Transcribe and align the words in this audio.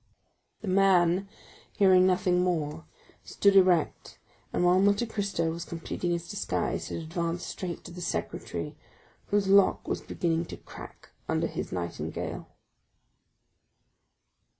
The 0.61 0.67
man, 0.67 1.29
hearing 1.73 2.07
nothing 2.07 2.43
more, 2.43 2.85
stood 3.23 3.55
erect, 3.55 4.17
and 4.51 4.65
while 4.65 4.81
Monte 4.81 5.05
Cristo 5.05 5.51
was 5.51 5.63
completing 5.63 6.09
his 6.09 6.27
disguise 6.27 6.87
had 6.89 6.97
advanced 6.97 7.45
straight 7.47 7.83
to 7.83 7.91
the 7.91 8.01
secretaire, 8.01 8.73
whose 9.27 9.47
lock 9.47 9.87
was 9.87 10.01
beginning 10.01 10.45
to 10.45 10.57
crack 10.57 11.09
under 11.29 11.45
his 11.45 11.71
nightingale. 11.71 12.49